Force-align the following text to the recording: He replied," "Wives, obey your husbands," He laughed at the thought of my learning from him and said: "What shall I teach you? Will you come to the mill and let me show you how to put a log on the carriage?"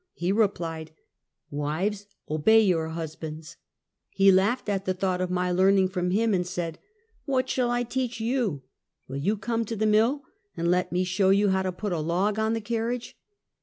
He 0.13 0.31
replied," 0.31 0.93
"Wives, 1.51 2.07
obey 2.27 2.59
your 2.61 2.87
husbands," 2.87 3.57
He 4.09 4.31
laughed 4.31 4.67
at 4.67 4.85
the 4.85 4.95
thought 4.95 5.21
of 5.21 5.29
my 5.29 5.51
learning 5.51 5.89
from 5.89 6.09
him 6.09 6.33
and 6.33 6.47
said: 6.47 6.79
"What 7.25 7.47
shall 7.47 7.69
I 7.69 7.83
teach 7.83 8.19
you? 8.19 8.63
Will 9.07 9.17
you 9.17 9.37
come 9.37 9.63
to 9.65 9.75
the 9.75 9.85
mill 9.85 10.23
and 10.57 10.71
let 10.71 10.91
me 10.91 11.03
show 11.03 11.29
you 11.29 11.49
how 11.49 11.61
to 11.61 11.71
put 11.71 11.93
a 11.93 11.99
log 11.99 12.39
on 12.39 12.53
the 12.55 12.61
carriage?" 12.61 13.15